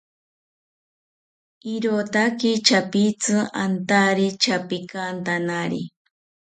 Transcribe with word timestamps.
Irotaki 1.73 2.51
chapitzi 2.67 3.35
antari 3.65 4.27
chapikantanari 4.43 5.81